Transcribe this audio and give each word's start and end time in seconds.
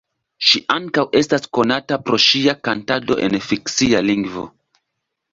Ŝi 0.51 0.59
ankaŭ 0.75 1.01
estas 1.19 1.43
konata 1.57 1.99
pro 2.07 2.19
ŝia 2.23 2.55
kantado 2.67 3.17
en 3.27 3.37
fikcia 3.49 4.01
lingvo. 4.07 4.47